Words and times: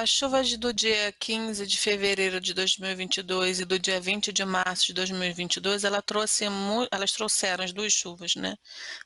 As 0.00 0.10
chuvas 0.10 0.56
do 0.56 0.72
dia 0.72 1.12
15 1.20 1.66
de 1.66 1.78
fevereiro 1.78 2.40
de 2.40 2.52
2022 2.52 3.60
e 3.60 3.64
do 3.64 3.78
dia 3.78 4.00
20 4.00 4.32
de 4.32 4.44
março 4.44 4.86
de 4.86 4.92
2022, 4.92 5.84
ela 5.84 6.02
trouxe 6.02 6.44
elas 6.90 7.12
trouxeram 7.12 7.64
as 7.64 7.72
duas 7.72 7.92
chuvas, 7.92 8.34
né? 8.34 8.56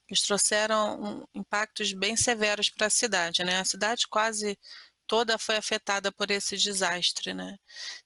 Eles 0.08 0.22
trouxeram 0.22 1.28
impactos 1.34 1.92
bem 1.92 2.16
severos 2.16 2.70
para 2.70 2.86
a 2.86 2.90
cidade, 2.90 3.44
né? 3.44 3.60
A 3.60 3.64
cidade 3.64 4.08
quase 4.08 4.58
toda 5.06 5.38
foi 5.38 5.56
afetada 5.56 6.10
por 6.10 6.30
esse 6.30 6.56
desastre, 6.56 7.34
né? 7.34 7.56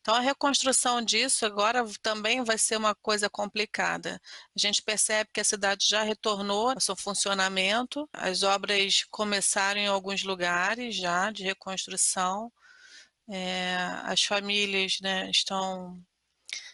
Então 0.01 0.15
a 0.15 0.21
reconstrução 0.21 1.03
disso 1.03 1.47
agora 1.47 1.85
também 2.03 2.43
vai 2.43 2.59
ser 2.59 2.77
uma 2.77 2.95
coisa 2.97 3.31
complicada. 3.31 4.21
A 4.57 4.59
gente 4.59 4.83
percebe 4.83 5.31
que 5.33 5.41
a 5.41 5.45
cidade 5.45 5.87
já 5.89 6.03
retornou 6.03 6.71
ao 6.71 6.81
seu 6.81 6.97
funcionamento, 6.97 8.09
as 8.13 8.43
obras 8.43 9.05
começaram 9.11 9.81
em 9.81 9.87
alguns 9.87 10.23
lugares 10.25 10.97
já 10.97 11.31
de 11.31 11.43
reconstrução, 11.45 12.53
é, 13.33 13.77
as 14.05 14.23
famílias 14.23 14.99
né, 15.01 15.31
estão 15.31 15.99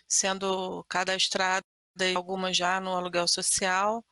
sendo 0.09 0.85
cadastradas, 0.89 1.65
algumas 2.17 2.57
já 2.57 2.81
no 2.81 2.97
aluguel 2.97 3.29
social, 3.29 4.05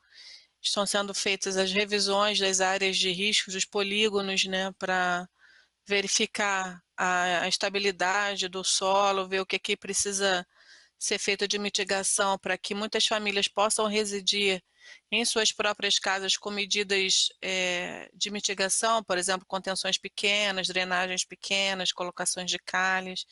estão 0.63 0.87
sendo 0.87 1.13
feitas 1.13 1.57
as 1.57 1.73
revisões 1.73 2.39
das 2.39 2.61
áreas 2.61 2.97
de 2.99 3.11
risco, 3.11 3.51
dos 3.51 3.65
polígonos, 3.65 4.45
né, 4.45 4.73
para 4.79 5.29
verificar 5.89 6.81
a, 6.97 7.43
a, 7.43 7.49
estabilidade 7.49 8.49
do 8.49 8.63
solo, 8.63 9.29
ver 9.29 9.41
o 9.41 9.47
que 9.47 9.57
aqui 9.57 9.77
precisa 9.77 10.47
ser 10.99 11.19
feito 11.19 11.49
de 11.49 11.59
mitigação 11.59 12.39
para 12.39 12.57
que 12.57 12.75
muitas 12.75 13.07
famílias 13.07 13.49
possam 13.49 13.87
residir 13.89 14.63
em 15.11 15.25
suas 15.25 15.53
próprias 15.53 15.99
casas 15.99 16.37
com 16.37 16.51
medidas 16.51 17.29
é, 17.43 18.11
de 18.15 18.31
mitigação, 18.31 19.03
por 19.05 19.19
exemplo, 19.19 19.47
contenções 19.47 19.99
pequenas, 19.99 20.69
drenagens 20.69 21.25
pequenas, 21.25 21.93
colocações 21.93 22.51
de 22.51 22.59
calhes. 22.59 23.25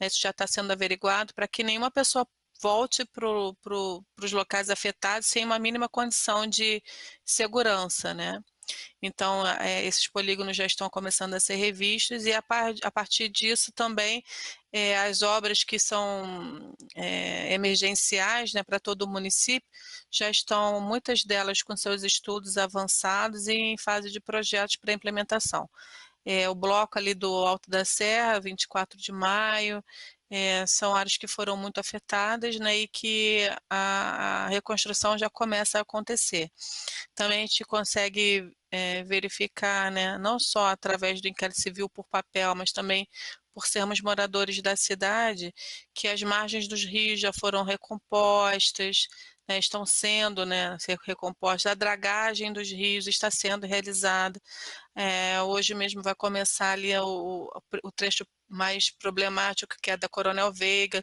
Né, 0.00 0.06
isso 0.06 0.20
já 0.20 0.30
está 0.30 0.46
sendo 0.46 0.70
averiguado 0.72 1.34
para 1.34 1.48
que 1.48 1.62
nenhuma 1.62 1.90
pessoa 1.90 2.26
volte 2.60 3.04
para 3.04 3.26
pro, 3.62 4.04
os 4.22 4.32
locais 4.32 4.70
afetados 4.70 5.28
sem 5.28 5.44
uma 5.44 5.58
mínima 5.58 5.88
condição 5.88 6.46
de 6.46 6.82
segurança, 7.24 8.14
né? 8.14 8.40
Então, 9.06 9.46
é, 9.46 9.84
esses 9.84 10.08
polígonos 10.08 10.56
já 10.56 10.64
estão 10.64 10.88
começando 10.88 11.34
a 11.34 11.40
ser 11.40 11.56
revistos 11.56 12.24
e 12.24 12.32
a, 12.32 12.40
par, 12.40 12.72
a 12.82 12.90
partir 12.90 13.28
disso 13.28 13.70
também 13.70 14.24
é, 14.72 14.98
as 14.98 15.20
obras 15.20 15.62
que 15.62 15.78
são 15.78 16.74
é, 16.96 17.52
emergenciais 17.52 18.54
né, 18.54 18.62
para 18.62 18.80
todo 18.80 19.02
o 19.02 19.08
município 19.08 19.68
já 20.10 20.30
estão, 20.30 20.80
muitas 20.80 21.22
delas 21.22 21.62
com 21.62 21.76
seus 21.76 22.02
estudos 22.02 22.56
avançados 22.56 23.46
e 23.46 23.52
em 23.52 23.76
fase 23.76 24.10
de 24.10 24.20
projetos 24.20 24.76
para 24.76 24.94
implementação. 24.94 25.68
O 26.50 26.54
bloco 26.54 26.98
ali 26.98 27.12
do 27.12 27.30
Alto 27.30 27.68
da 27.68 27.84
Serra, 27.84 28.40
24 28.40 28.98
de 28.98 29.12
maio, 29.12 29.84
é, 30.30 30.66
são 30.66 30.94
áreas 30.94 31.16
que 31.16 31.28
foram 31.28 31.56
muito 31.56 31.78
afetadas 31.78 32.58
né, 32.58 32.78
e 32.78 32.88
que 32.88 33.48
a, 33.70 34.46
a, 34.46 34.48
reconstrução 34.48 35.16
já 35.18 35.30
começa 35.30 35.78
a 35.78 35.82
acontecer. 35.82 36.50
Também 37.14 37.38
a 37.38 37.46
gente 37.46 37.64
consegue 37.64 38.50
é, 38.74 39.04
verificar, 39.04 39.90
né, 39.92 40.18
não 40.18 40.38
só 40.40 40.66
através 40.66 41.20
do 41.20 41.28
inquérito 41.28 41.60
civil 41.60 41.88
por 41.88 42.04
papel, 42.08 42.54
mas 42.56 42.72
também 42.72 43.06
por 43.54 43.66
sermos 43.66 44.00
moradores 44.00 44.60
da 44.60 44.74
cidade, 44.76 45.54
que 45.94 46.08
as 46.08 46.20
margens 46.22 46.66
dos 46.66 46.84
rios 46.84 47.20
já 47.20 47.32
foram 47.32 47.62
recompostas, 47.62 49.06
né, 49.48 49.58
estão 49.58 49.86
sendo 49.86 50.44
né, 50.44 50.76
recompostas, 51.06 51.70
a 51.70 51.74
dragagem 51.74 52.52
dos 52.52 52.68
rios 52.68 53.06
está 53.06 53.30
sendo 53.30 53.64
realizada. 53.64 54.40
É, 54.96 55.40
hoje 55.42 55.72
mesmo 55.74 56.02
vai 56.02 56.14
começar 56.16 56.72
ali 56.72 56.96
o, 56.98 57.48
o 57.84 57.92
trecho 57.92 58.26
mais 58.48 58.90
problemático, 58.90 59.76
que 59.80 59.90
é 59.92 59.96
da 59.96 60.08
Coronel 60.08 60.52
Veiga, 60.52 61.00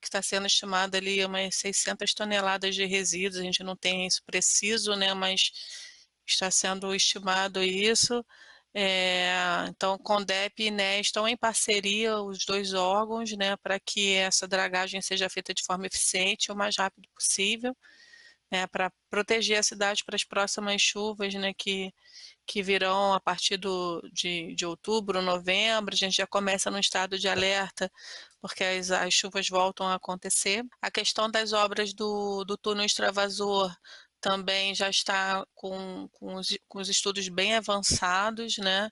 que 0.00 0.08
está 0.08 0.20
sendo 0.20 0.46
estimado 0.46 0.96
ali 0.96 1.24
umas 1.24 1.56
600 1.56 2.12
toneladas 2.12 2.74
de 2.74 2.84
resíduos, 2.84 3.40
a 3.40 3.44
gente 3.44 3.62
não 3.62 3.76
tem 3.76 4.06
isso 4.06 4.22
preciso, 4.26 4.94
né, 4.94 5.14
mas 5.14 5.50
está 6.26 6.50
sendo 6.50 6.94
estimado 6.94 7.62
isso. 7.62 8.24
É, 8.76 9.66
então, 9.68 9.96
CONDEP 9.98 10.64
e 10.64 10.66
INE 10.66 11.00
estão 11.00 11.28
em 11.28 11.36
parceria, 11.36 12.18
os 12.18 12.44
dois 12.44 12.74
órgãos, 12.74 13.30
né, 13.36 13.56
para 13.58 13.78
que 13.78 14.14
essa 14.14 14.48
dragagem 14.48 15.00
seja 15.00 15.28
feita 15.30 15.54
de 15.54 15.62
forma 15.62 15.86
eficiente 15.86 16.50
o 16.50 16.56
mais 16.56 16.76
rápido 16.76 17.08
possível, 17.14 17.76
né, 18.50 18.66
para 18.66 18.92
proteger 19.10 19.58
a 19.58 19.62
cidade 19.62 20.04
para 20.04 20.16
as 20.16 20.24
próximas 20.24 20.82
chuvas, 20.82 21.32
né, 21.34 21.52
que, 21.54 21.92
que 22.46 22.62
virão 22.62 23.14
a 23.14 23.20
partir 23.20 23.56
do, 23.56 24.02
de, 24.12 24.54
de 24.54 24.66
outubro, 24.66 25.22
novembro, 25.22 25.94
a 25.94 25.96
gente 25.96 26.16
já 26.16 26.26
começa 26.26 26.70
no 26.70 26.78
estado 26.78 27.18
de 27.18 27.28
alerta, 27.28 27.90
porque 28.40 28.64
as, 28.64 28.90
as 28.90 29.14
chuvas 29.14 29.48
voltam 29.48 29.86
a 29.88 29.94
acontecer. 29.94 30.64
A 30.82 30.90
questão 30.90 31.30
das 31.30 31.52
obras 31.52 31.94
do, 31.94 32.44
do 32.44 32.56
túnel 32.56 32.84
extravasor 32.86 33.74
também 34.24 34.74
já 34.74 34.88
está 34.88 35.46
com, 35.54 36.08
com, 36.12 36.36
os, 36.36 36.56
com 36.66 36.78
os 36.80 36.88
estudos 36.88 37.28
bem 37.28 37.54
avançados, 37.56 38.56
né? 38.56 38.90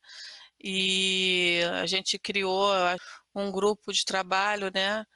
E 0.63 1.63
a 1.81 1.87
gente 1.87 2.19
criou 2.19 2.71
um 3.35 3.51
grupo 3.51 3.95
de 3.95 4.05
trabalho, 4.05 4.71
né? 4.75 5.07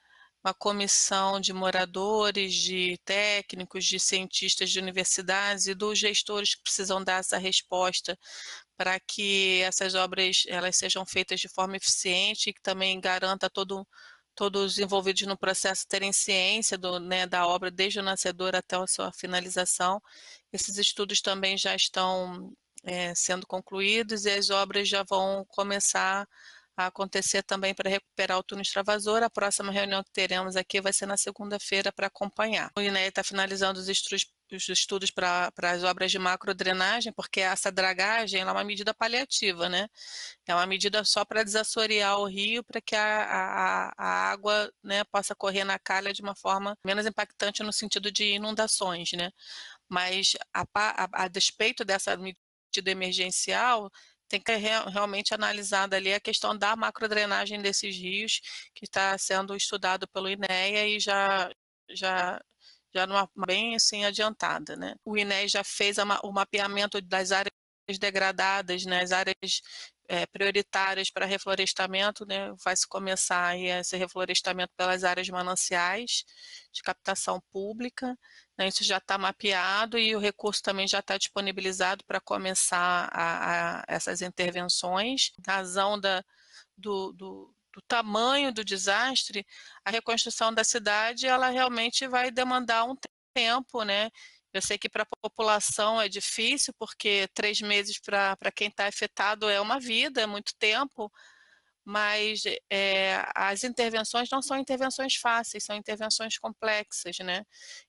Uma 0.43 0.55
comissão 0.55 1.39
de 1.39 1.53
moradores, 1.53 2.55
de 2.55 2.97
técnicos, 3.05 3.85
de 3.85 3.99
cientistas 3.99 4.71
de 4.71 4.79
universidades 4.79 5.67
e 5.67 5.75
dos 5.75 5.99
gestores 5.99 6.55
que 6.55 6.63
precisam 6.63 7.03
dar 7.03 7.19
essa 7.19 7.37
resposta 7.37 8.17
para 8.75 8.99
que 8.99 9.61
essas 9.61 9.93
obras 9.93 10.45
elas 10.47 10.77
sejam 10.77 11.05
feitas 11.05 11.39
de 11.39 11.47
forma 11.47 11.77
eficiente 11.77 12.49
e 12.49 12.53
que 12.53 12.61
também 12.61 12.99
garanta 12.99 13.51
todo 13.51 13.87
todos 14.37 14.77
envolvidos 14.77 15.23
no 15.23 15.35
processo 15.35 15.87
terem 15.87 16.13
ciência 16.13 16.77
do, 16.77 16.99
né, 16.99 17.25
da 17.25 17.47
obra 17.47 17.71
desde 17.71 17.99
o 17.99 18.03
nascedor 18.03 18.55
até 18.55 18.75
a 18.75 18.85
sua 18.85 19.11
finalização. 19.11 19.99
Esses 20.53 20.77
estudos 20.77 21.21
também 21.21 21.57
já 21.57 21.75
estão 21.75 22.53
é, 22.83 23.15
sendo 23.15 23.47
concluídos 23.47 24.25
e 24.25 24.29
as 24.29 24.51
obras 24.51 24.87
já 24.87 25.03
vão 25.03 25.43
começar 25.49 26.27
a 26.77 26.85
acontecer 26.85 27.41
também 27.41 27.73
para 27.73 27.89
recuperar 27.89 28.37
o 28.37 28.43
túnel 28.43 28.61
extravasor. 28.61 29.23
A 29.23 29.29
próxima 29.29 29.71
reunião 29.71 30.03
que 30.03 30.11
teremos 30.11 30.55
aqui 30.55 30.79
vai 30.79 30.93
ser 30.93 31.07
na 31.07 31.17
segunda-feira 31.17 31.91
para 31.91 32.05
acompanhar. 32.05 32.71
O 32.77 32.81
INEA 32.81 33.07
está 33.07 33.23
finalizando 33.23 33.79
os 33.79 33.89
estudos 33.89 34.23
os 34.55 34.67
estudos 34.69 35.11
para 35.11 35.51
as 35.63 35.83
obras 35.83 36.11
de 36.11 36.19
macrodrenagem, 36.19 37.11
porque 37.13 37.41
essa 37.41 37.71
dragagem 37.71 38.41
é 38.41 38.51
uma 38.51 38.63
medida 38.63 38.93
paliativa, 38.93 39.67
né? 39.69 39.87
É 40.47 40.53
uma 40.55 40.65
medida 40.65 41.03
só 41.03 41.25
para 41.25 41.43
desassorear 41.43 42.19
o 42.19 42.25
rio, 42.25 42.63
para 42.63 42.81
que 42.81 42.95
a, 42.95 43.23
a, 43.23 43.93
a 43.97 44.31
água 44.31 44.71
né, 44.83 45.03
possa 45.05 45.35
correr 45.35 45.63
na 45.63 45.77
calha 45.79 46.13
de 46.13 46.21
uma 46.21 46.35
forma 46.35 46.77
menos 46.85 47.05
impactante 47.05 47.63
no 47.63 47.73
sentido 47.73 48.11
de 48.11 48.35
inundações, 48.35 49.11
né? 49.13 49.31
Mas 49.89 50.33
a, 50.53 50.63
a, 50.73 51.25
a 51.25 51.27
despeito 51.27 51.83
dessa 51.85 52.15
medida 52.17 52.91
emergencial, 52.91 53.91
tem 54.27 54.41
que 54.41 54.55
realmente 54.55 55.33
analisada 55.33 55.95
ali 55.95 56.13
a 56.13 56.19
questão 56.19 56.57
da 56.57 56.75
macrodrenagem 56.75 57.61
desses 57.61 57.95
rios, 57.97 58.41
que 58.73 58.85
está 58.85 59.17
sendo 59.17 59.55
estudado 59.55 60.07
pelo 60.07 60.29
INEA 60.29 60.87
e 60.87 60.99
já, 60.99 61.49
já 61.89 62.41
já 62.97 63.05
numa 63.05 63.29
bem 63.45 63.75
assim 63.75 64.05
adiantada, 64.05 64.75
né? 64.75 64.95
O 65.05 65.17
INE 65.17 65.47
já 65.47 65.63
fez 65.63 65.97
o 65.97 66.31
mapeamento 66.31 66.99
das 67.01 67.31
áreas 67.31 67.53
degradadas, 67.99 68.83
né, 68.85 69.01
as 69.01 69.13
áreas 69.13 69.61
é, 70.09 70.25
prioritárias 70.25 71.09
para 71.09 71.25
reflorestamento, 71.25 72.25
né, 72.25 72.53
vai 72.63 72.75
se 72.75 72.85
começar 72.85 73.45
aí 73.47 73.67
esse 73.67 73.95
reflorestamento 73.95 74.73
pelas 74.75 75.05
áreas 75.05 75.29
mananciais 75.29 76.25
de 76.73 76.81
captação 76.81 77.41
pública, 77.51 78.17
né, 78.57 78.67
isso 78.67 78.83
já 78.83 78.97
está 78.97 79.17
mapeado 79.17 79.97
e 79.97 80.13
o 80.15 80.19
recurso 80.19 80.61
também 80.61 80.85
já 80.85 80.99
está 80.99 81.17
disponibilizado 81.17 82.03
para 82.05 82.19
começar 82.19 83.09
a, 83.13 83.79
a 83.79 83.85
essas 83.87 84.21
intervenções, 84.21 85.31
razão 85.45 85.97
da, 85.97 86.21
do, 86.77 87.13
do 87.13 87.56
do 87.77 87.81
tamanho 87.87 88.51
do 88.51 88.65
desastre, 88.65 89.45
a 89.85 89.91
reconstrução 89.91 90.51
da 90.51 90.63
cidade, 90.63 91.27
ela 91.27 91.49
realmente 91.49 92.07
vai 92.07 92.31
demandar 92.31 92.85
um 92.85 92.95
tempo, 93.35 93.83
né? 93.83 94.09
Eu 94.51 94.63
sei 94.63 94.79
que 94.79 94.89
para 94.89 95.03
a 95.03 95.17
população 95.21 96.01
é 96.01 96.09
difícil, 96.09 96.73
porque 96.79 97.27
três 97.35 97.61
meses 97.61 97.99
para 97.99 98.51
quem 98.55 98.69
está 98.69 98.87
afetado 98.87 99.47
é 99.47 99.61
uma 99.61 99.79
vida, 99.79 100.19
é 100.21 100.25
muito 100.25 100.53
tempo, 100.57 101.11
mas 101.87 102.43
é, 102.69 103.25
as 103.33 103.63
intervenções 103.63 104.29
não 104.29 104.41
são 104.41 104.57
intervenções 104.57 105.15
fáceis, 105.15 105.63
são 105.63 105.73
intervenções 105.73 106.37
complexas, 106.37 107.17
né? 107.19 107.45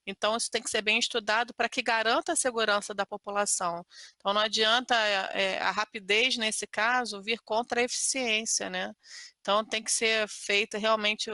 Então, 0.07 0.37
isso 0.37 0.49
tem 0.49 0.63
que 0.63 0.71
ser 0.71 0.83
bem 0.83 1.01
estudado 1.01 1.53
para 1.53 1.69
que 1.69 1.83
garanta 1.83 2.33
a 2.33 2.37
segurança 2.37 2.95
da 2.95 3.05
população. 3.05 3.85
Então, 4.15 4.33
não 4.33 4.41
adianta 4.41 4.95
é, 4.95 5.59
a 5.59 5.73
rapidez, 5.73 6.37
nesse 6.37 6.65
caso, 6.65 7.21
vir 7.21 7.41
contra 7.45 7.81
a 7.81 7.85
eficiência, 7.85 8.71
né? 8.71 8.93
Então, 9.41 9.65
tem 9.65 9.83
que 9.83 9.91
ser 9.91 10.29
feita 10.29 10.79
realmente 10.79 11.29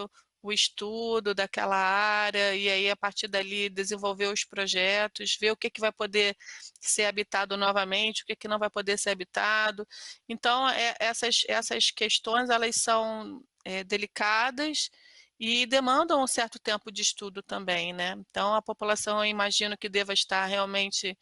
o, 0.44 0.52
estudo 0.52 1.34
daquela 1.34 1.76
área 1.76 2.54
e 2.54 2.68
aí 2.68 2.90
a 2.90 2.96
partir 2.96 3.28
dali 3.28 3.68
desenvolver 3.68 4.26
os 4.26 4.44
projetos, 4.44 5.36
ver 5.40 5.50
o 5.52 5.56
que, 5.56 5.70
que 5.70 5.80
vai 5.80 5.92
poder 5.92 6.36
ser 6.80 7.06
habitado 7.06 7.56
novamente, 7.56 8.22
o 8.22 8.26
que, 8.26 8.36
que 8.36 8.48
não 8.48 8.58
vai 8.58 8.70
poder 8.70 8.98
ser 8.98 9.10
habitado. 9.10 9.86
Então, 10.28 10.68
é, 10.68 10.94
essas, 11.00 11.42
essas 11.48 11.90
questões, 11.90 12.50
elas 12.50 12.76
são 12.76 13.42
é, 13.64 13.82
delicadas 13.84 14.90
e 15.38 15.66
demandam 15.66 16.22
um 16.22 16.26
certo 16.26 16.58
tempo 16.58 16.92
de 16.92 17.02
estudo 17.02 17.42
também, 17.42 17.92
né? 17.92 18.14
Então, 18.30 18.54
a 18.54 18.62
população, 18.62 19.18
eu 19.18 19.26
imagino 19.26 19.76
que 19.76 19.88
deva 19.88 20.12
estar 20.12 20.46
realmente 20.46 21.18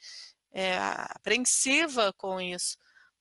é, 0.52 0.76
apreensiva 0.78 2.12
com 2.12 2.40
isso 2.40 2.76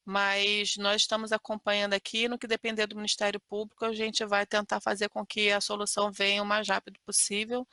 mas 0.05 0.75
nós 0.77 1.03
estamos 1.03 1.31
acompanhando 1.31 1.93
aqui, 1.93 2.27
no 2.27 2.37
que 2.37 2.47
depender 2.47 2.87
do 2.87 2.95
Ministério 2.95 3.39
Público, 3.39 3.85
a 3.85 3.93
gente 3.93 4.25
vai 4.25 4.45
tentar 4.45 4.81
fazer 4.81 5.09
com 5.09 5.25
que 5.25 5.51
a 5.51 5.61
solução 5.61 6.11
venha 6.11 6.43
o 6.43 6.45
mais 6.45 6.67
rápido 6.67 6.99
possível, 7.05 7.67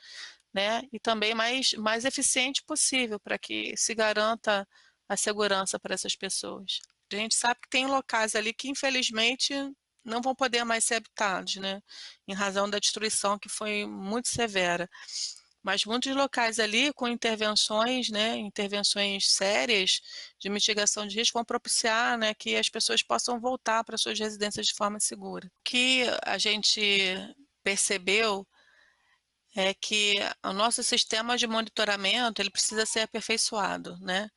né, 0.53 0.81
e 0.91 0.99
também 0.99 1.33
mais, 1.33 1.73
mais 1.73 2.05
eficiente 2.05 2.63
possível, 2.63 3.19
para 3.19 3.37
que 3.37 3.75
se 3.77 3.93
garanta 3.95 4.67
a 5.07 5.17
segurança 5.17 5.79
para 5.79 5.93
essas 5.93 6.15
pessoas. 6.15 6.79
A 7.11 7.15
gente 7.15 7.35
sabe 7.35 7.59
que 7.61 7.69
tem 7.69 7.87
locais 7.87 8.35
ali 8.35 8.53
que, 8.53 8.69
infelizmente, 8.69 9.53
não 10.03 10.21
vão 10.21 10.35
poder 10.35 10.63
mais 10.63 10.83
ser 10.85 10.95
habitados, 10.95 11.55
né, 11.57 11.81
em 12.27 12.33
razão 12.33 12.69
da 12.69 12.79
destruição 12.79 13.37
que 13.39 13.49
foi 13.49 13.85
muito 13.85 14.29
severa 14.29 14.89
mas 15.63 15.85
muitos 15.85 16.15
locais 16.15 16.59
ali 16.59 16.93
com 16.93 17.07
intervenções, 17.07 18.09
né, 18.09 18.37
intervenções 18.37 19.29
sérias 19.31 20.01
de 20.39 20.49
mitigação 20.49 21.05
de 21.05 21.17
risco 21.17 21.37
vão 21.37 21.45
propiciar, 21.45 22.17
né, 22.17 22.33
que 22.33 22.55
as 22.55 22.69
pessoas 22.69 23.03
possam 23.03 23.39
voltar 23.39 23.83
para 23.83 23.97
suas 23.97 24.17
residências 24.19 24.67
de 24.67 24.73
forma 24.73 24.99
segura. 24.99 25.47
O 25.47 25.51
que 25.63 26.03
a 26.23 26.37
gente 26.37 27.15
percebeu 27.63 28.47
é 29.55 29.73
que 29.73 30.17
o 30.43 30.53
nosso 30.53 30.83
sistema 30.83 31.37
de 31.37 31.47
monitoramento 31.47 32.41
ele 32.41 32.51
precisa 32.51 32.85
ser 32.85 33.01
aperfeiçoado, 33.01 33.97
né? 33.99 34.29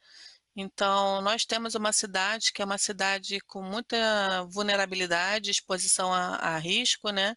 Então, 0.55 1.23
nós 1.23 1.47
temos 1.47 1.75
uma 1.75 1.93
cidade 1.93 2.53
que 2.53 2.61
é 2.61 2.65
uma 2.65 2.77
cidade 2.77 3.41
com 3.47 3.63
muita 3.63 4.45
vulnerabilidade, 4.51 5.51
exposição 5.51 6.13
a, 6.13 6.37
a 6.37 6.59
risco, 6.59 7.11
né? 7.11 7.35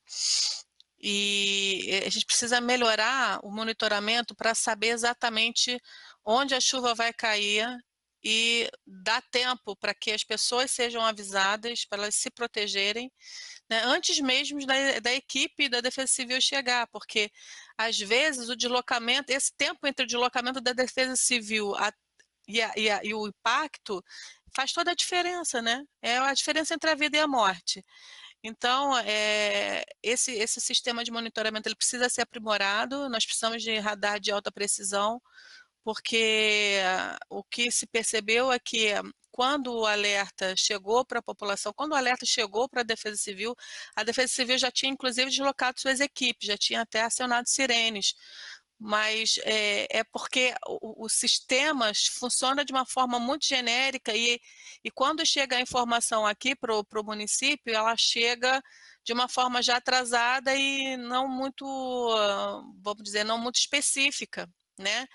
E 1.07 2.01
a 2.03 2.09
gente 2.09 2.25
precisa 2.25 2.59
melhorar 2.59 3.39
o 3.43 3.51
monitoramento 3.51 4.33
para 4.33 4.55
saber 4.55 4.87
exatamente 4.87 5.79
onde 6.25 6.55
a 6.55 6.59
chuva 6.59 6.95
vai 6.95 7.13
cair 7.13 7.67
e 8.23 8.67
dar 8.87 9.21
tempo 9.29 9.75
para 9.75 9.93
que 9.93 10.11
as 10.11 10.23
pessoas 10.23 10.71
sejam 10.71 11.05
avisadas, 11.05 11.85
para 11.85 12.01
elas 12.01 12.15
se 12.15 12.31
protegerem, 12.31 13.11
né, 13.69 13.83
antes 13.83 14.19
mesmo 14.19 14.65
da, 14.65 14.99
da, 14.99 15.13
equipe 15.13 15.69
da 15.69 15.79
Defesa 15.79 16.07
Civil 16.07 16.41
chegar, 16.41 16.87
porque 16.87 17.29
às 17.77 17.99
vezes 17.99 18.49
o 18.49 18.55
deslocamento, 18.55 19.31
esse 19.31 19.53
tempo 19.55 19.85
entre 19.85 20.05
o 20.05 20.07
deslocamento 20.07 20.59
da 20.59 20.73
Defesa 20.73 21.15
Civil 21.15 21.75
a, 21.75 21.93
e, 22.47 22.63
a, 22.63 22.73
e, 22.75 22.89
a, 22.89 23.01
e 23.03 23.13
o 23.13 23.27
impacto 23.27 24.03
faz 24.55 24.73
toda 24.73 24.89
a 24.89 24.95
diferença, 24.95 25.61
né? 25.61 25.83
É 26.01 26.17
a 26.17 26.33
diferença 26.33 26.73
entre 26.73 26.89
a 26.89 26.95
vida 26.95 27.17
e 27.17 27.19
a 27.19 27.27
morte. 27.27 27.85
Então, 28.47 28.95
é, 28.99 29.83
esse, 30.03 30.31
esse 30.33 30.61
sistema 30.61 31.03
de 31.03 31.09
monitoramento 31.11 31.67
ele 31.67 31.75
precisa 31.75 32.07
ser 32.09 32.21
aprimorado, 32.21 33.09
nós 33.09 33.25
precisamos 33.25 33.63
de 33.63 33.79
radar 33.79 34.19
de 34.19 34.31
alta 34.31 34.51
precisão, 34.51 35.19
porque 35.83 36.77
o 37.27 37.43
que 37.43 37.71
se 37.71 37.87
percebeu 37.87 38.51
é 38.51 38.59
que 38.59 38.93
quando 39.31 39.73
o 39.73 39.85
alerta 39.87 40.55
chegou 40.55 41.03
para 41.03 41.19
a 41.19 41.23
população, 41.23 41.73
quando 41.73 41.93
o 41.93 41.95
alerta 41.95 42.23
chegou 42.23 42.69
para 42.69 42.81
a 42.81 42.83
Defesa 42.83 43.17
Civil, 43.17 43.55
a 43.95 44.03
Defesa 44.03 44.31
Civil 44.31 44.59
já 44.59 44.71
tinha 44.71 44.91
inclusive 44.91 45.29
deslocado 45.31 45.79
suas 45.81 45.99
equipes, 45.99 46.47
já 46.47 46.57
tinha 46.57 46.81
até 46.81 47.01
acionado 47.01 47.49
sirenes, 47.49 48.13
mas 48.79 49.39
é, 49.43 49.99
é 49.99 50.03
porque 50.03 50.53
o, 50.67 51.05
o, 51.05 51.09
sistema 51.09 51.91
funciona 52.19 52.65
de 52.65 52.73
uma 52.73 52.85
forma 52.85 53.19
muito 53.19 53.47
genérica 53.47 54.13
e, 54.13 54.39
e 54.83 54.91
quando 54.91 55.25
chega 55.25 55.55
a 55.57 55.61
informação 55.61 56.25
aqui 56.25 56.55
para 56.55 56.73
o 56.75 57.03
município, 57.03 57.73
ela 57.73 57.95
chega 57.97 58.61
de 59.03 59.13
uma 59.13 59.29
forma 59.29 59.61
já 59.61 59.77
atrasada 59.77 60.53
e 60.55 60.97
não 60.97 61.27
muito, 61.27 61.65
vamos 62.81 63.03
dizer, 63.03 63.23
não 63.23 63.37
muito 63.37 63.57
específica. 63.57 64.49
Né? 64.77 65.07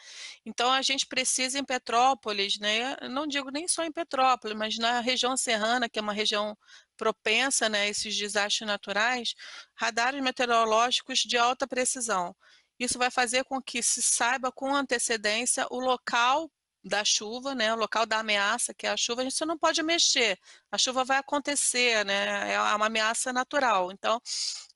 Então 0.47 0.73
a 0.73 0.81
gente 0.81 1.07
precisa 1.07 1.59
em 1.59 1.65
Petrópolis, 1.65 2.59
né? 2.59 2.97
não 3.11 3.27
digo 3.27 3.51
nem 3.51 3.69
só 3.69 3.85
em 3.85 3.93
Petrópolis, 3.93 4.57
mas 4.57 4.79
na 4.79 5.01
região 5.01 5.37
serrana, 5.37 5.87
que 5.87 5.99
é 5.99 6.03
uma 6.03 6.15
região 6.15 6.57
propensa 6.97 7.69
né, 7.69 7.83
a 7.83 7.87
esses 7.87 8.17
desastres 8.17 8.67
naturais, 8.67 9.35
radares 9.75 10.23
meteorológicos 10.23 11.19
de 11.19 11.37
alta 11.37 11.67
precisão. 11.67 12.35
Isso 12.81 12.99
vai 12.99 13.11
fazer 13.11 13.45
com 13.45 13.61
que 13.63 13.83
se 13.83 14.03
saiba 14.03 14.51
com 14.51 14.75
antecedência 14.75 15.67
o 15.71 15.79
local 15.79 16.51
da 16.83 17.05
chuva, 17.05 17.55
né, 17.55 17.73
o 17.75 17.77
local 17.77 18.07
da 18.07 18.21
ameaça, 18.21 18.73
que 18.73 18.87
é 18.87 18.91
a 18.91 18.97
chuva, 18.97 19.21
a 19.21 19.25
gente 19.25 19.45
não 19.45 19.59
pode 19.59 19.83
mexer. 19.83 20.39
A 20.73 20.79
chuva 20.79 21.05
vai 21.05 21.19
acontecer, 21.19 22.05
né, 22.07 22.55
é 22.55 22.61
uma 22.75 22.87
ameaça 22.87 23.33
natural. 23.33 23.93
Então, 23.93 24.17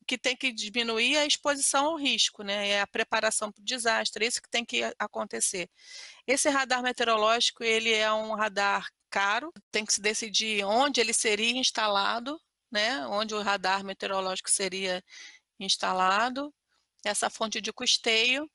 o 0.03 0.05
que 0.07 0.19
tem 0.19 0.37
que 0.37 0.53
diminuir 0.53 1.17
é 1.17 1.21
a 1.21 1.27
exposição 1.27 1.87
ao 1.87 1.97
risco, 1.97 2.43
né, 2.43 2.69
é 2.69 2.81
a 2.83 2.87
preparação 2.87 3.51
para 3.51 3.63
o 3.63 3.65
desastre, 3.65 4.25
é 4.25 4.29
isso 4.29 4.43
que 4.43 4.51
tem 4.51 4.65
que 4.67 4.83
acontecer. 4.99 5.71
Esse 6.27 6.51
radar 6.51 6.83
meteorológico, 6.83 7.65
ele 7.65 7.93
é 7.93 8.13
um 8.13 8.35
radar 8.35 8.87
caro, 9.09 9.53
tem 9.71 9.85
que 9.85 9.95
se 9.95 10.01
decidir 10.03 10.65
onde 10.65 11.01
ele 11.01 11.15
seria 11.15 11.57
instalado, 11.57 12.39
né, 12.71 13.07
onde 13.07 13.35
o 13.35 13.41
radar 13.41 13.83
meteorológico 13.83 14.51
seria 14.51 15.03
instalado, 15.59 16.53
essa 17.05 17.31
fonte 17.31 17.61
de 17.61 17.73
custeio 17.73 18.51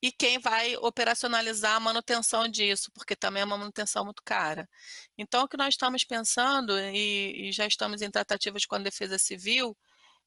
e 0.00 0.12
quem 0.12 0.38
vai 0.38 0.76
operacionalizar 0.76 1.76
a 1.76 1.80
manutenção 1.80 2.48
disso, 2.48 2.90
porque 2.94 3.16
também 3.16 3.42
é 3.42 3.44
uma 3.44 3.58
manutenção 3.58 4.04
muito 4.04 4.22
cara. 4.24 4.68
Então, 5.16 5.44
o 5.44 5.48
que 5.48 5.56
nós 5.56 5.74
estamos 5.74 6.04
pensando, 6.04 6.78
e, 6.78 7.48
e 7.48 7.52
já 7.52 7.66
estamos 7.66 8.00
em 8.00 8.10
tratativas 8.10 8.64
com 8.64 8.76
a 8.76 8.78
Defesa 8.78 9.18
Civil, 9.18 9.76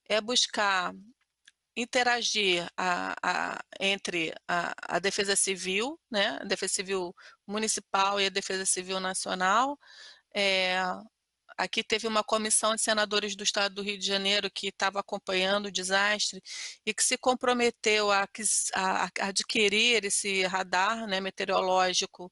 é 0.09 0.19
buscar 0.19 0.93
interagir 1.75 2.67
a, 2.75 3.15
a, 3.23 3.63
entre 3.79 4.33
a, 4.47 4.73
a, 4.95 4.99
Defesa 4.99 5.35
Civil, 5.35 5.97
né, 6.09 6.37
a 6.41 6.43
Defesa 6.43 6.73
Civil 6.73 7.15
Municipal 7.47 8.19
e 8.19 8.25
a 8.25 8.29
Defesa 8.29 8.65
Civil 8.65 8.99
Nacional, 8.99 9.79
é, 10.35 10.75
Aqui 11.61 11.83
teve 11.83 12.07
uma 12.07 12.23
comissão 12.23 12.75
de 12.75 12.81
senadores 12.81 13.35
do 13.35 13.43
Estado 13.43 13.75
do 13.75 13.83
Rio 13.83 13.95
de 13.95 14.03
Janeiro 14.03 14.49
que 14.49 14.69
estava 14.69 14.99
acompanhando 14.99 15.67
o 15.67 15.71
desastre 15.71 16.41
e 16.83 16.91
que 16.91 17.03
se 17.03 17.19
comprometeu 17.19 18.11
a, 18.11 18.27
a, 18.73 19.03
a 19.05 19.09
adquirir 19.27 20.03
esse 20.03 20.41
radar 20.47 21.05
né, 21.05 21.19
meteorológico 21.19 22.31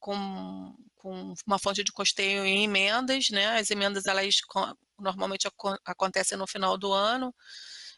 com, 0.00 0.74
com, 0.96 1.34
uma 1.46 1.56
fonte 1.56 1.84
de 1.84 1.92
custeio 1.92 2.44
em 2.44 2.64
emendas, 2.64 3.30
né? 3.30 3.60
As 3.60 3.70
emendas 3.70 4.06
elas 4.06 4.38
normalmente 4.98 5.48
acontecem 5.84 6.36
no 6.36 6.46
final 6.48 6.76
do 6.76 6.92
ano. 6.92 7.32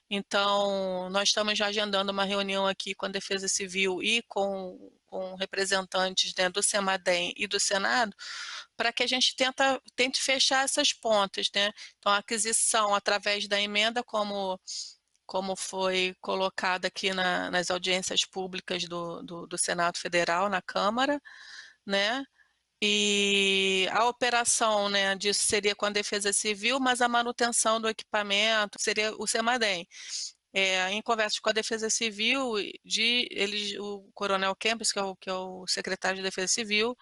Então, 0.08 1.10
nós 1.10 1.28
estamos 1.30 1.58
já 1.58 1.66
agendando 1.66 2.12
uma 2.12 2.25
reunião 2.25 2.66
aqui 2.66 2.94
com 2.94 3.06
a 3.06 3.08
Defesa 3.08 3.48
Civil 3.48 4.02
e 4.02 4.22
com, 4.28 4.92
com 5.06 5.34
representantes 5.34 6.32
né, 6.38 6.48
do 6.48 6.62
SEMADEM 6.62 7.32
e 7.36 7.46
do 7.48 7.58
Senado, 7.58 8.14
para 8.76 8.92
que 8.92 9.02
a 9.02 9.06
gente 9.06 9.34
tenta, 9.34 9.80
tente 9.96 10.20
fechar 10.22 10.64
essas 10.64 10.92
pontas. 10.92 11.50
Né? 11.54 11.72
Então, 11.98 12.12
a 12.12 12.18
aquisição 12.18 12.94
através 12.94 13.48
da 13.48 13.60
emenda, 13.60 14.02
como, 14.04 14.60
como 15.26 15.56
foi 15.56 16.14
colocada 16.20 16.88
aqui 16.88 17.12
na, 17.12 17.50
nas 17.50 17.70
audiências 17.70 18.25
públicas 18.25 18.84
do, 18.84 19.22
do, 19.22 19.46
do 19.46 19.58
Senado 19.58 19.98
Federal, 19.98 20.48
na 20.48 20.62
Câmara, 20.62 21.20
né? 21.84 22.25
E 22.83 23.88
a 23.90 24.06
operação 24.06 24.88
né, 24.88 25.14
disso 25.16 25.42
seria 25.42 25.75
com 25.75 25.87
a 25.87 25.90
Defesa 25.90 26.33
Civil, 26.33 26.78
mas 26.78 27.00
a 27.00 27.09
manutenção 27.09 27.80
do 27.80 27.88
equipamento 27.88 28.78
seria 28.80 29.14
o 29.16 29.26
SEMADEM. 29.26 29.87
É, 30.52 30.90
em 30.90 31.02
conversas 31.02 31.38
com 31.38 31.50
a 31.50 31.52
Defesa 31.52 31.90
Civil, 31.90 32.54
de, 32.83 33.28
ele, 33.30 33.78
o 33.78 34.11
Coronel 34.14 34.56
Campos, 34.56 34.90
que 34.90 34.99
é 34.99 35.02
o, 35.02 35.14
que 35.16 35.28
é 35.28 35.33
o 35.35 35.66
secretário 35.66 36.16
de 36.16 36.23
Defesa 36.23 36.49
Civil, 36.49 36.97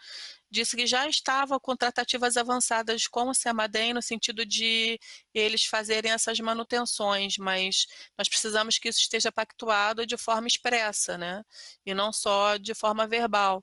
disse 0.50 0.76
que 0.76 0.86
já 0.86 1.08
estava 1.08 1.60
com 1.60 1.76
tratativas 1.76 2.36
avançadas 2.36 3.06
com 3.06 3.28
o 3.28 3.34
SEMADEM 3.34 3.94
no 3.94 4.02
sentido 4.02 4.44
de 4.44 4.98
eles 5.32 5.64
fazerem 5.64 6.10
essas 6.12 6.40
manutenções, 6.40 7.36
mas 7.38 7.86
nós 8.18 8.28
precisamos 8.28 8.78
que 8.78 8.88
isso 8.88 9.00
esteja 9.00 9.30
pactuado 9.30 10.04
de 10.06 10.16
forma 10.16 10.48
expressa, 10.48 11.16
né? 11.18 11.44
E 11.86 11.94
não 11.94 12.12
só 12.12 12.56
de 12.56 12.74
forma 12.74 13.06
verbal 13.06 13.62